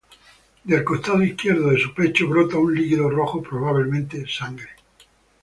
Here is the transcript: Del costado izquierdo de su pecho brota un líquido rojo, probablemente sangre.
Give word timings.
Del 0.63 0.83
costado 0.83 1.21
izquierdo 1.21 1.69
de 1.69 1.77
su 1.79 1.93
pecho 1.93 2.27
brota 2.27 2.57
un 2.57 2.73
líquido 2.73 3.07
rojo, 3.07 3.39
probablemente 3.43 4.25
sangre. 4.27 4.69